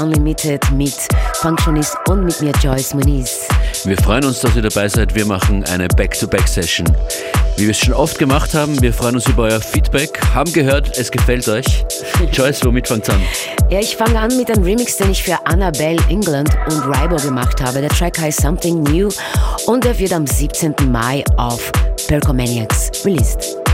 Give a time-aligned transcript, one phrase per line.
[0.00, 0.94] Unlimited mit
[1.34, 3.48] Functionist und mit mir Joyce Muniz.
[3.84, 5.14] Wir freuen uns, dass ihr dabei seid.
[5.14, 6.86] Wir machen eine Back-to-Back-Session.
[7.56, 10.20] Wie wir es schon oft gemacht haben, wir freuen uns über euer Feedback.
[10.34, 11.84] Haben gehört, es gefällt euch.
[12.32, 13.20] Joyce, womit fängt an?
[13.70, 17.60] Ja, ich fange an mit einem Remix, den ich für Annabelle England und Rybo gemacht
[17.60, 17.80] habe.
[17.80, 19.08] Der Track heißt Something New
[19.66, 20.74] und er wird am 17.
[20.90, 21.72] Mai auf
[22.06, 23.67] Percomaniacs released.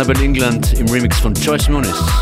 [0.00, 2.19] Annabelle England im Remix von Joyce Muniz.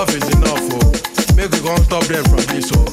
[0.00, 1.36] enough is enough oh.
[1.36, 2.88] Make we come stop them from this, oh.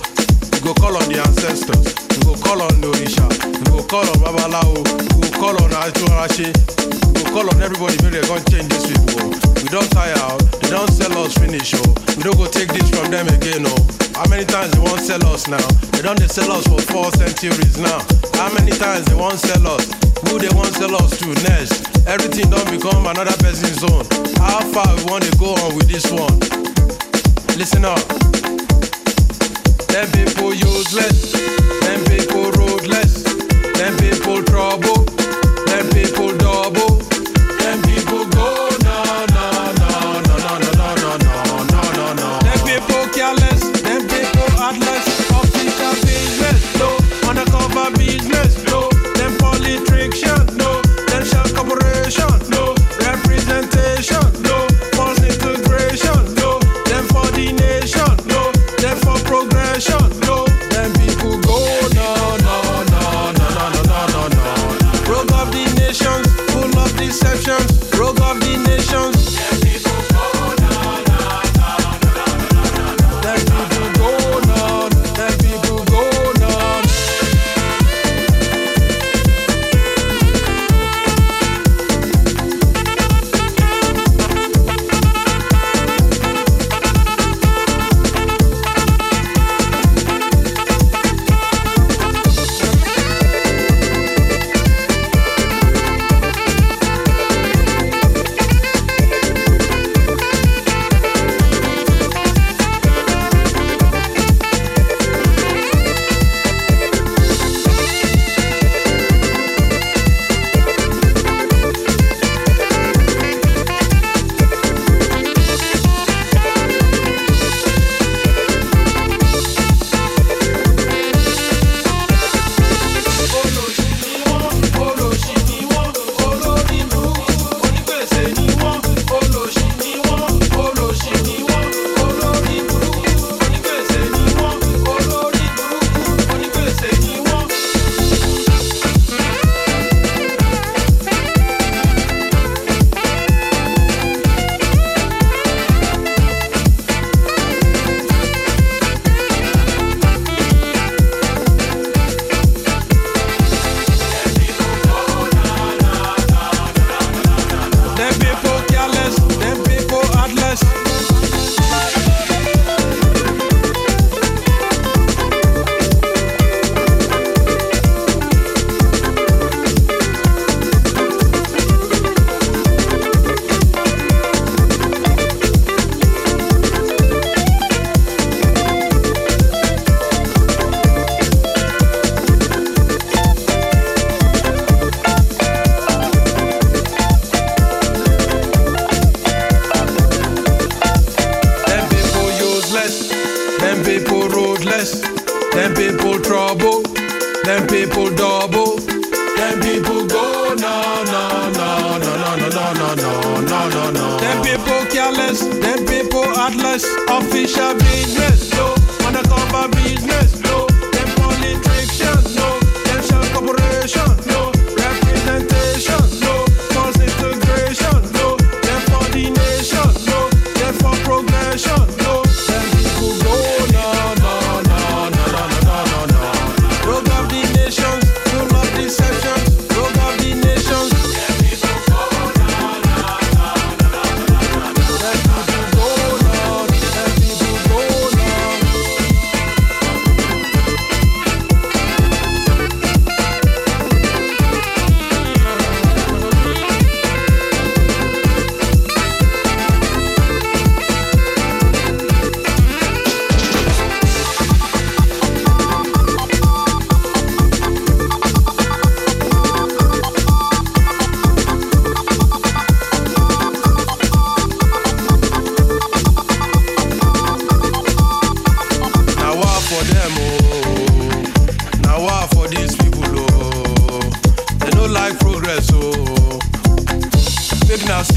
[0.51, 1.95] We go call on the ancestors.
[2.11, 3.23] We go call on the orisha.
[3.47, 4.83] We go call on babalawo.
[5.15, 8.91] We go call on atunrase we go call on everybody make they come change this,
[8.91, 9.31] people oh.
[9.63, 10.43] We don tire out.
[10.59, 11.95] They don sell us finish oh.
[12.19, 13.79] We no go take this from them again oh.
[14.19, 15.63] How many times they wan sell us now?
[15.95, 18.03] They don dey sell us for four centuries now.
[18.35, 19.87] How many times they wan sell us?
[20.27, 21.87] Who they wan sell us to next?
[22.03, 24.03] Everything don become another person's own.
[24.43, 26.35] How far we wan dey go on with this one?
[27.57, 27.97] Listen up.
[29.87, 31.31] Them people useless,
[31.81, 33.23] them people roadless,
[33.73, 35.03] them people trouble,
[35.65, 36.97] them people double,
[37.57, 38.56] them people go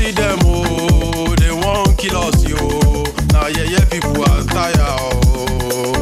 [0.00, 1.34] see them, oh.
[1.36, 2.56] They won't kill us, yo.
[3.32, 5.92] Now yeah, yeah, people are tired, oh.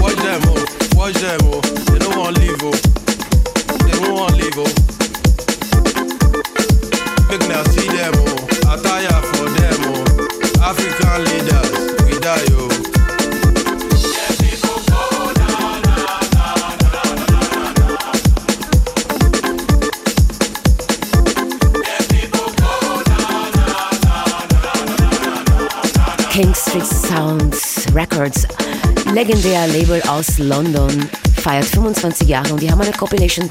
[0.00, 0.64] Watch them, oh.
[0.96, 1.40] Watch them,
[29.26, 31.08] legendär Label aus London,
[31.40, 33.48] feiert 25 Jahre und die haben eine Compilation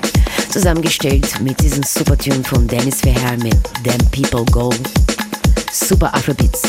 [0.49, 4.71] zusammengestellt mit diesem super Tune von Dennis Verheer mit Them People Go.
[5.71, 6.61] Super Afrobeats.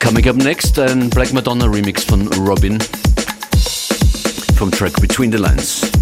[0.00, 2.78] Coming up next, ein Black Madonna Remix von Robin
[4.58, 5.93] vom Track Between the Lines.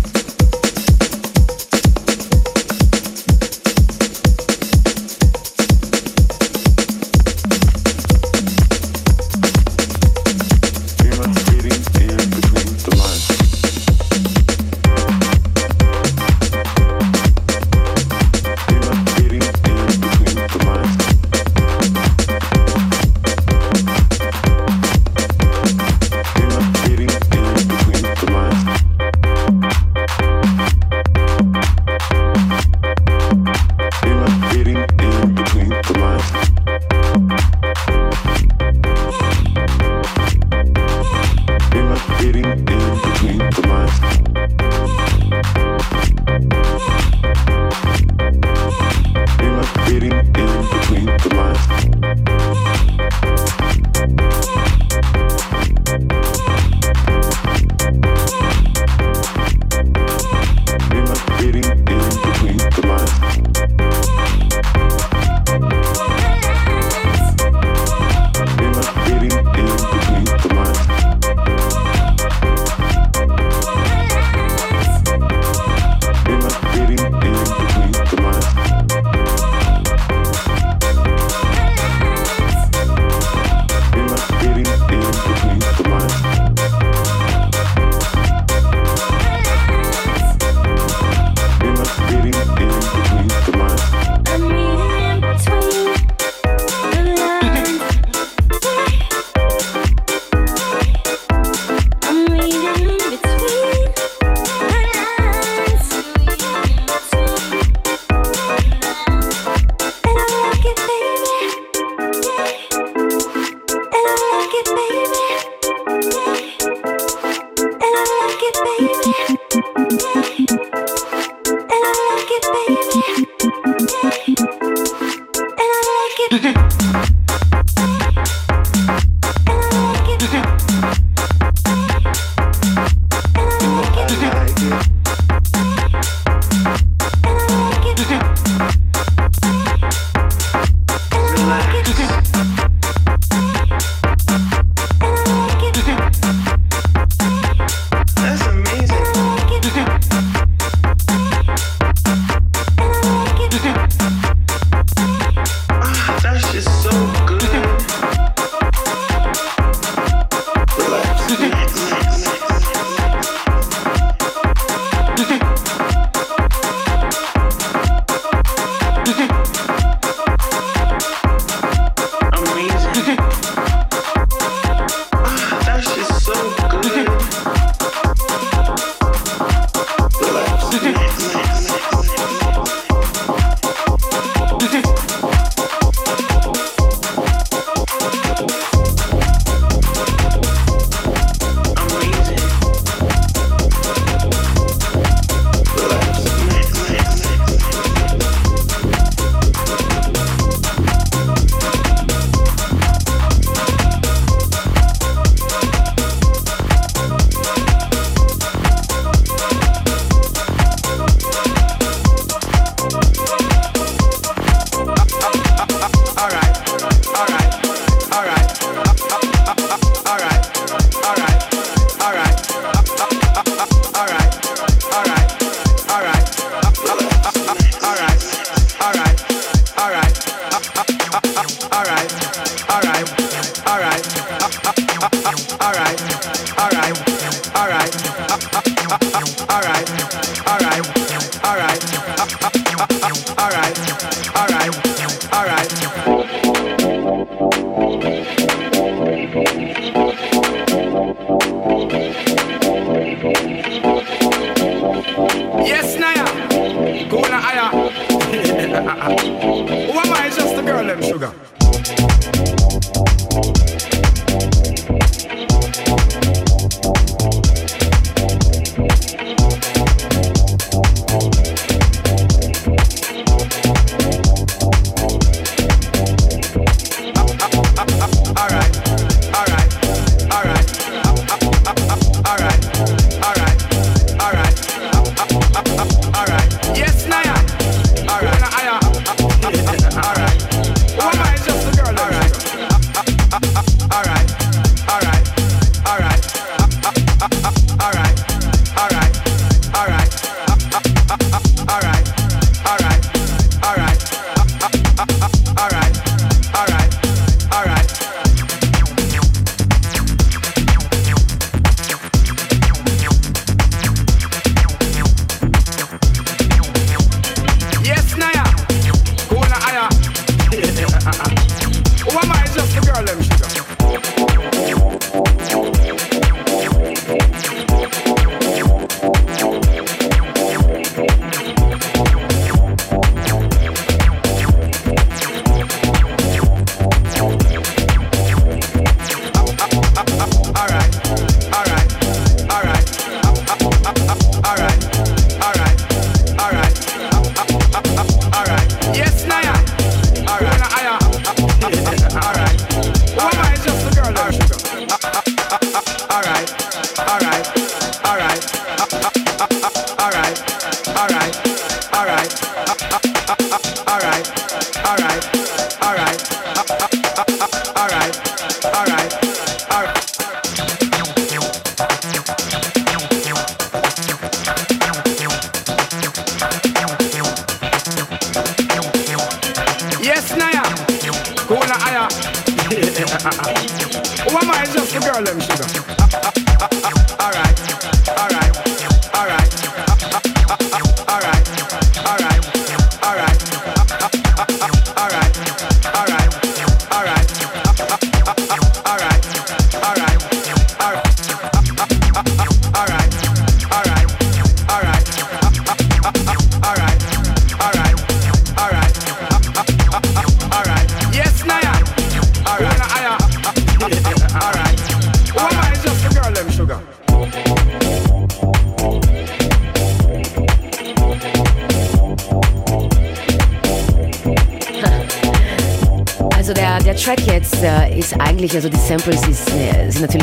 [255.65, 256.22] Yes, now.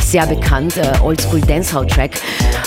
[0.10, 2.12] sehr bekannt, äh, Oldschool Dancehall Track.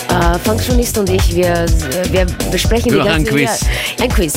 [0.09, 1.67] Äh, Functionist und ich, wir,
[2.11, 3.61] wir besprechen Nur die ganze ein Quiz.
[4.01, 4.35] Ein Quiz.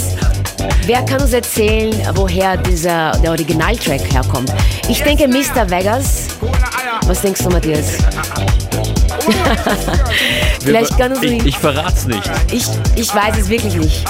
[0.86, 4.52] Wer kann uns erzählen, woher dieser, der Originaltrack herkommt?
[4.90, 5.70] Ich denke Mr.
[5.70, 6.28] Vegas.
[7.06, 7.98] Was denkst du, Matthias?
[10.62, 12.30] Vielleicht kann uns ich, ich verrat's nicht.
[12.52, 12.66] Ich,
[12.96, 14.06] ich weiß es wirklich nicht.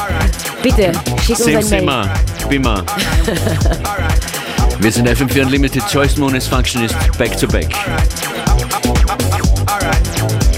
[0.61, 0.91] Bitte,
[1.25, 1.79] schick uns Sim, ein Mail.
[1.79, 2.13] Sima,
[2.49, 2.83] Bima.
[4.79, 7.73] Wir sind FM4 Unlimited Choice Moon Functionist Back to Back.
[9.67, 10.54] Alright.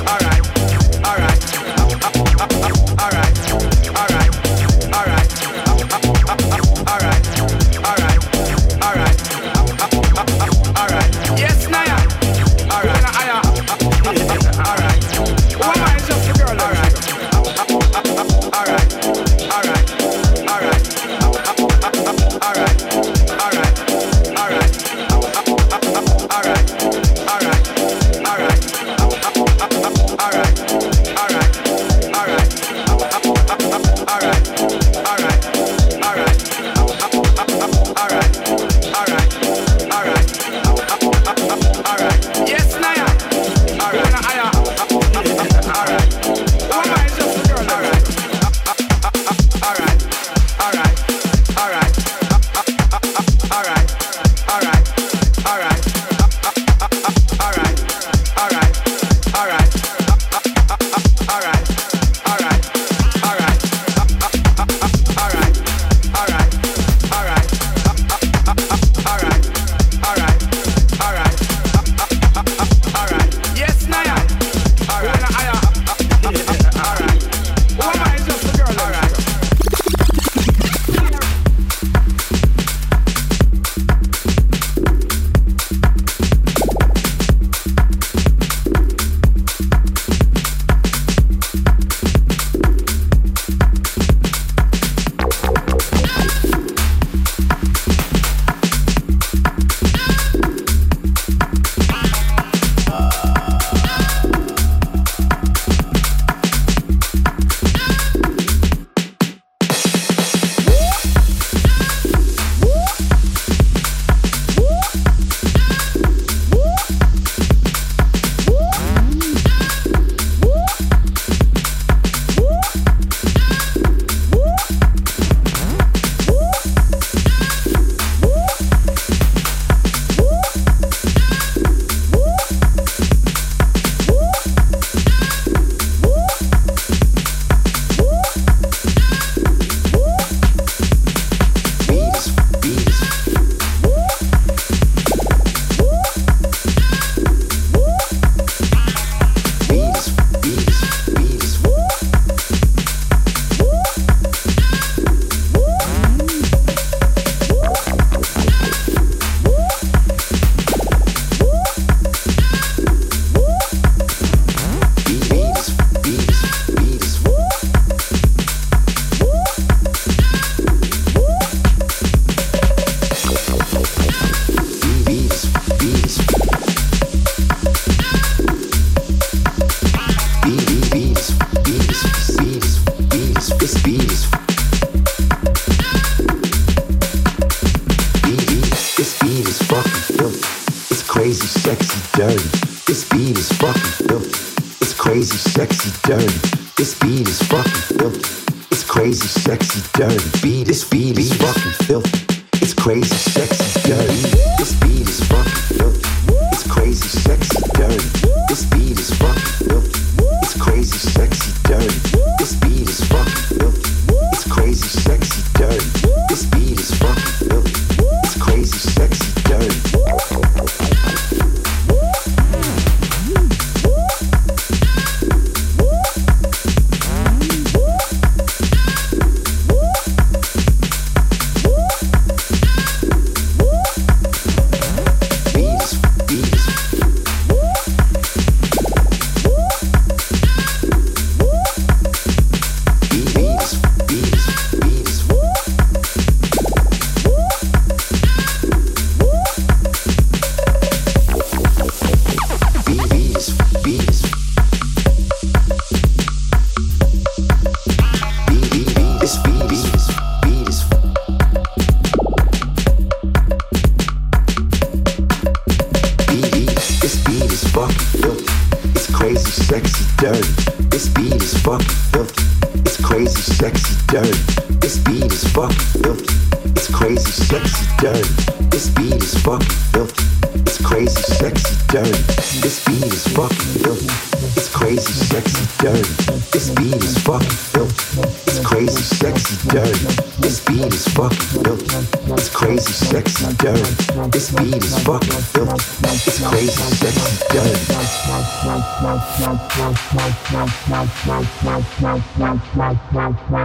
[201.14, 202.44] beat is fucking filthy.
[202.62, 203.67] It's crazy sexy.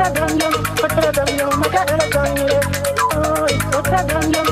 [0.00, 2.60] otra canción, otra canción, otra canción,
[3.76, 4.49] otra you?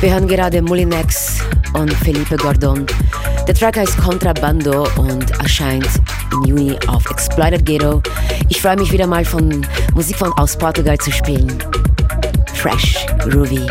[0.00, 1.40] Wir hören gerade Mulinex
[1.74, 2.86] und Felipe Gordon.
[3.46, 5.86] Der Track heißt Contrabando und erscheint
[6.32, 8.02] im Juni auf Exploited Ghetto.
[8.48, 9.60] Ich freue mich wieder mal von
[9.94, 11.52] Musik von aus Portugal zu spielen.
[12.54, 13.66] Fresh, groovy.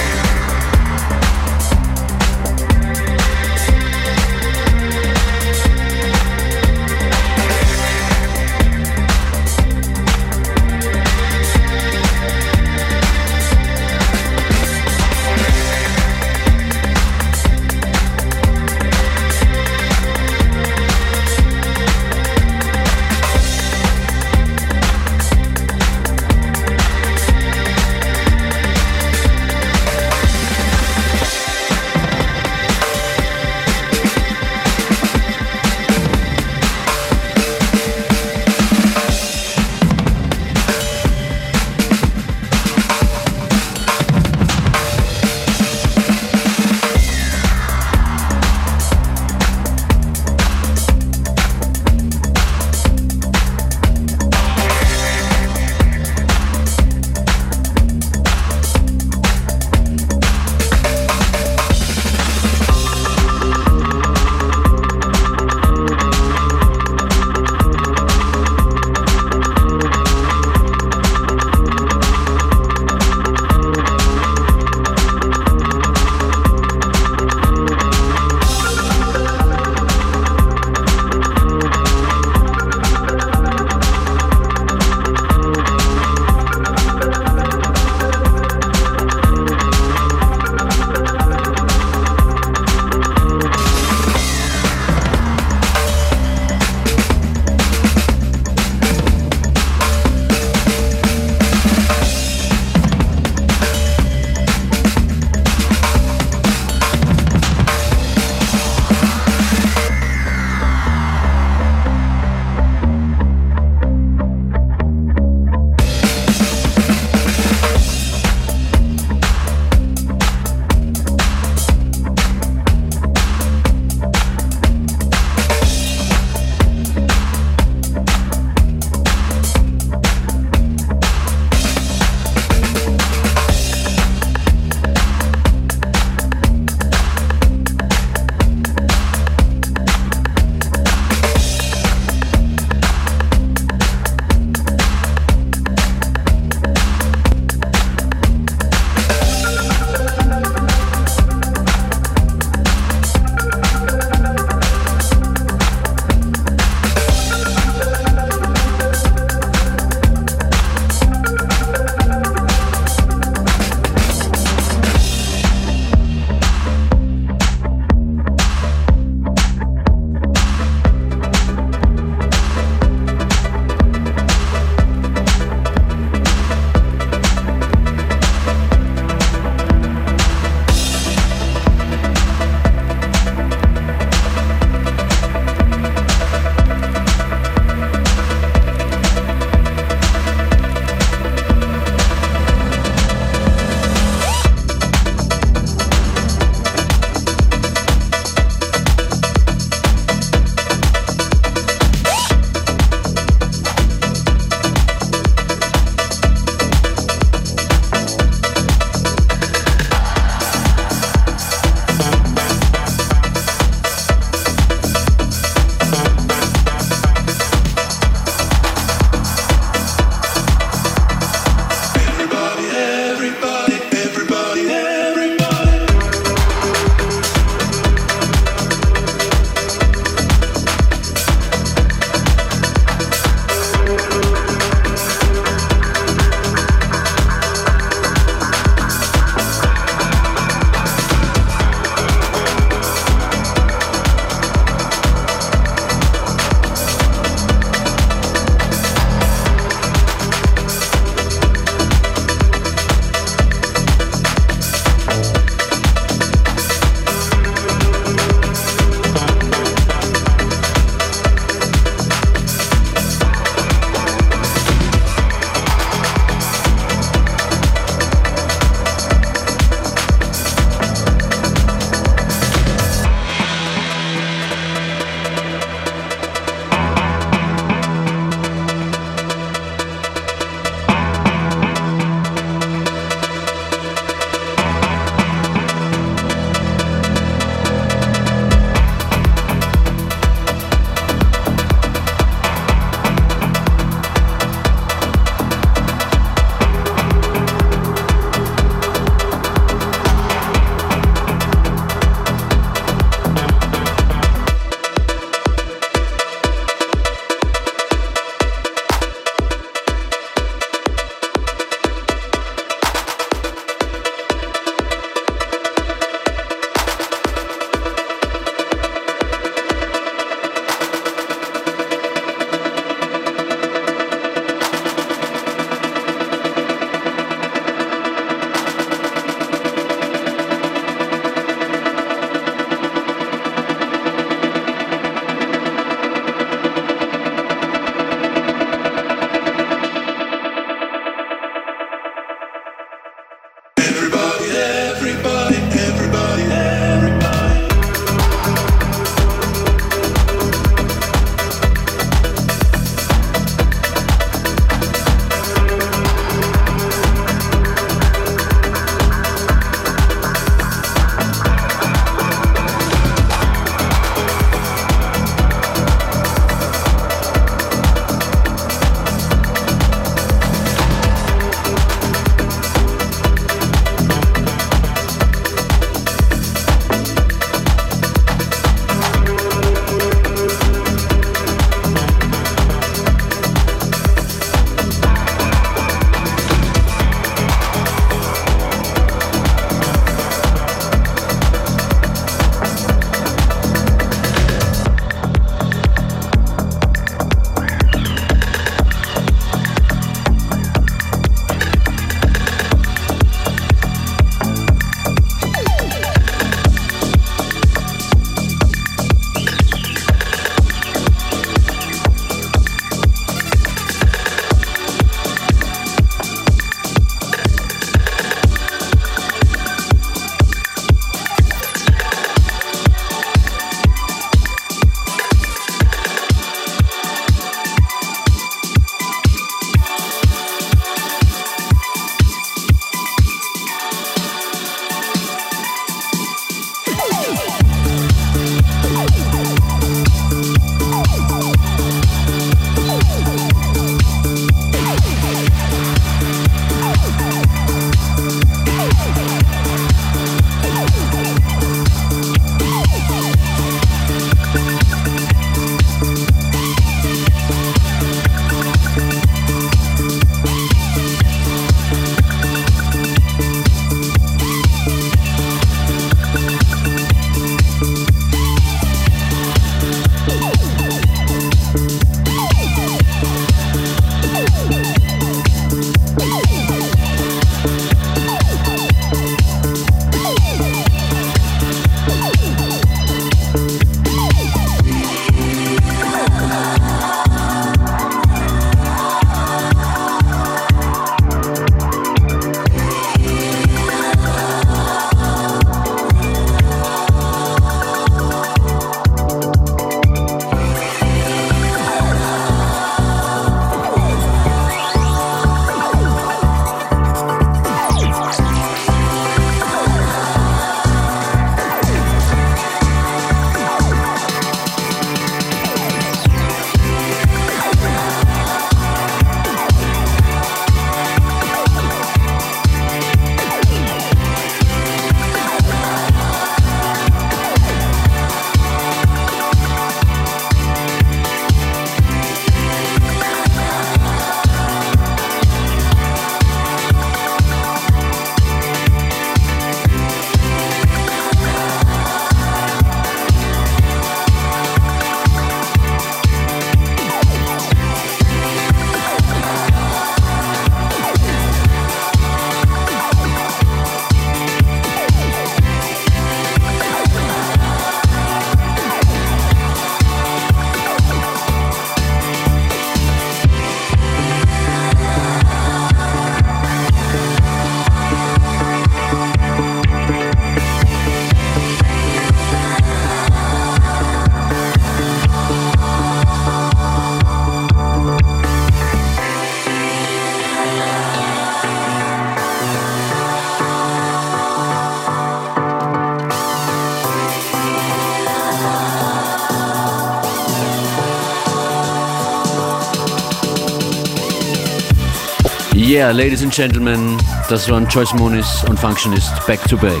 [596.00, 597.18] Yeah, ladies and gentlemen,
[597.50, 600.00] das waren Joyce Moniz und Functionist Back to Back.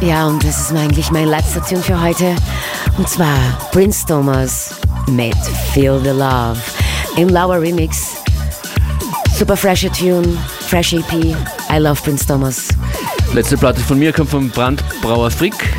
[0.00, 2.34] Ja, und das ist eigentlich mein letzter Tune für heute.
[2.96, 3.36] Und zwar
[3.70, 4.70] Prince Thomas
[5.06, 5.36] mit
[5.74, 6.56] Feel the Love
[7.18, 8.22] im Lauer Remix.
[9.36, 10.26] Super fresher Tune,
[10.66, 11.12] fresh EP.
[11.12, 12.68] I love Prince Thomas.
[13.34, 15.76] Letzte Platte von mir kommt vom Brandbrauer Frick.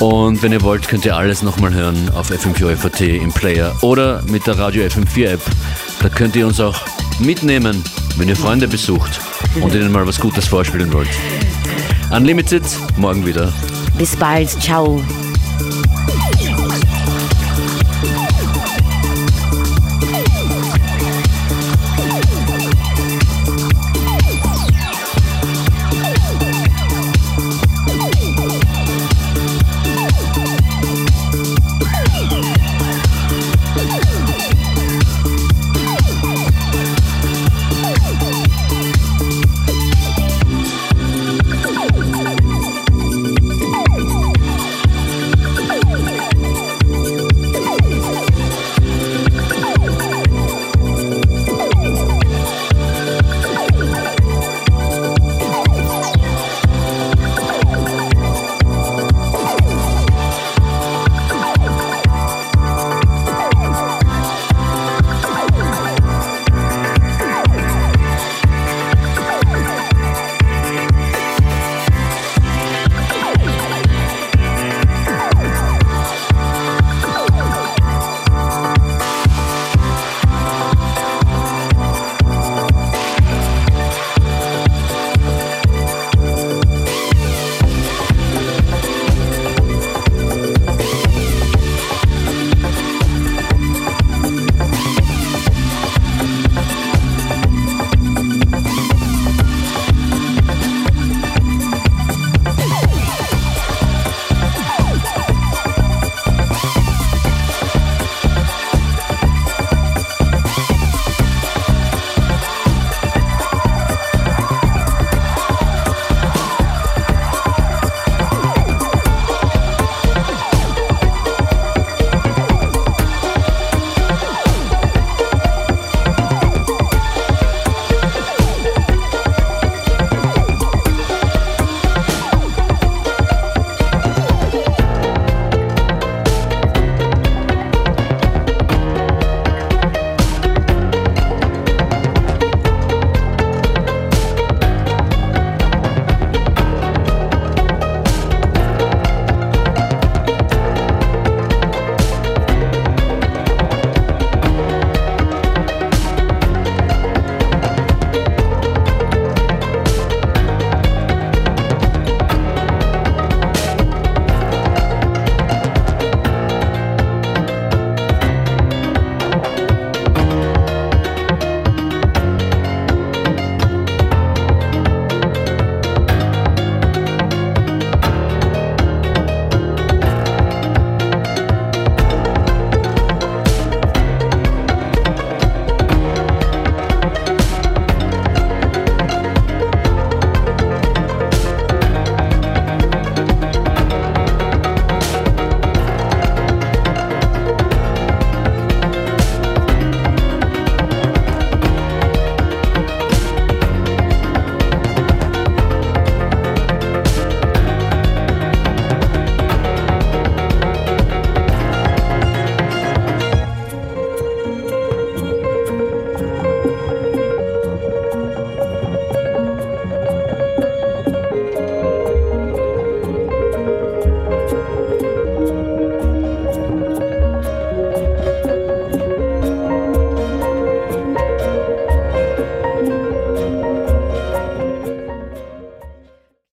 [0.00, 4.46] Und wenn ihr wollt, könnt ihr alles nochmal hören auf FM4FAT im Player oder mit
[4.46, 5.40] der Radio FM4 App.
[6.02, 6.76] Da könnt ihr uns auch
[7.20, 7.82] mitnehmen,
[8.16, 9.20] wenn ihr Freunde besucht
[9.60, 11.08] und ihnen mal was Gutes vorspielen wollt.
[12.10, 12.64] Unlimited,
[12.96, 13.52] morgen wieder.
[13.98, 15.02] Bis bald, ciao.